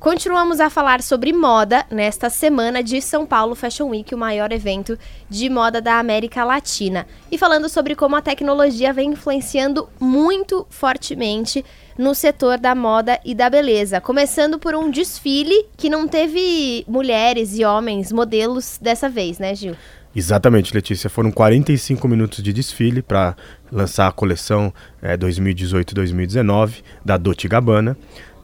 [0.00, 4.98] Continuamos a falar sobre moda nesta semana de São Paulo Fashion Week, o maior evento
[5.28, 7.06] de moda da América Latina.
[7.30, 11.62] E falando sobre como a tecnologia vem influenciando muito fortemente
[11.98, 14.00] no setor da moda e da beleza.
[14.00, 19.76] Começando por um desfile que não teve mulheres e homens modelos dessa vez, né, Gil?
[20.16, 21.10] Exatamente, Letícia.
[21.10, 23.36] Foram 45 minutos de desfile para
[23.70, 27.96] lançar a coleção é, 2018-2019 da Dolce Gabbana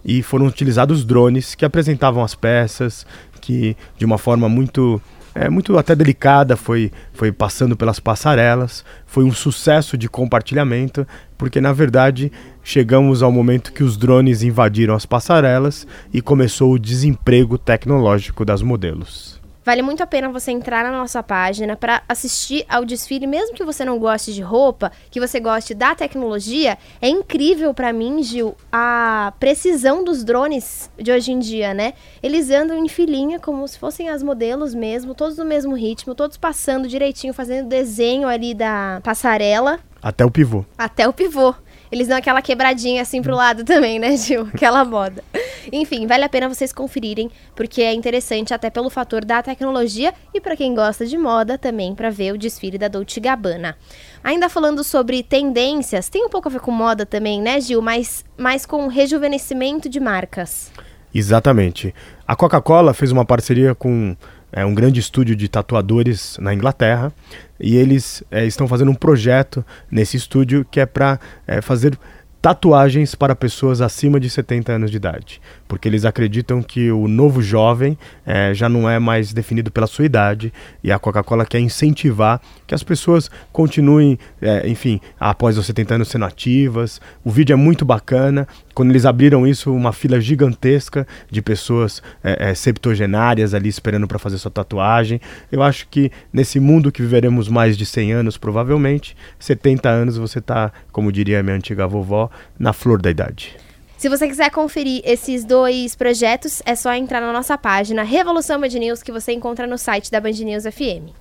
[0.06, 3.04] e foram utilizados drones que apresentavam as peças,
[3.40, 5.02] que de uma forma muito
[5.34, 11.06] é, muito até delicada, foi, foi passando pelas passarelas, foi um sucesso de compartilhamento,
[11.36, 12.32] porque na verdade
[12.64, 18.62] chegamos ao momento que os drones invadiram as passarelas e começou o desemprego tecnológico das
[18.62, 19.38] modelos.
[19.66, 23.64] Vale muito a pena você entrar na nossa página para assistir ao desfile, mesmo que
[23.64, 26.78] você não goste de roupa, que você goste da tecnologia.
[27.02, 31.94] É incrível para mim, Gil, a precisão dos drones de hoje em dia, né?
[32.22, 36.36] Eles andam em filinha como se fossem as modelos mesmo, todos no mesmo ritmo, todos
[36.36, 39.80] passando direitinho, fazendo desenho ali da passarela.
[40.00, 40.64] Até o pivô.
[40.78, 41.52] Até o pivô.
[41.90, 44.48] Eles dão aquela quebradinha assim pro lado também, né, Gil?
[44.54, 45.24] Aquela moda.
[45.72, 50.40] Enfim, vale a pena vocês conferirem, porque é interessante até pelo fator da tecnologia e
[50.40, 53.76] para quem gosta de moda também para ver o desfile da Dolce Gabbana.
[54.22, 57.82] Ainda falando sobre tendências, tem um pouco a ver com moda também, né, Gil?
[57.82, 60.70] Mas mais com rejuvenescimento de marcas.
[61.14, 61.94] Exatamente.
[62.26, 64.16] A Coca-Cola fez uma parceria com
[64.52, 67.12] é um grande estúdio de tatuadores na Inglaterra
[67.58, 71.98] e eles é, estão fazendo um projeto nesse estúdio que é para é, fazer
[72.46, 77.42] tatuagens para pessoas acima de 70 anos de idade, porque eles acreditam que o novo
[77.42, 82.40] jovem é, já não é mais definido pela sua idade e a Coca-Cola quer incentivar
[82.64, 87.00] que as pessoas continuem, é, enfim, após os 70 anos sendo ativas.
[87.24, 88.46] O vídeo é muito bacana.
[88.74, 94.18] Quando eles abriram isso, uma fila gigantesca de pessoas é, é septogenárias ali esperando para
[94.18, 95.20] fazer sua tatuagem.
[95.50, 100.38] Eu acho que nesse mundo que viveremos mais de 100 anos, provavelmente, 70 anos você
[100.38, 103.56] está, como diria minha antiga vovó, na flor da idade.
[103.96, 108.68] Se você quiser conferir esses dois projetos, é só entrar na nossa página Revolução Band
[108.68, 111.16] News que você encontra no site da Band News FM.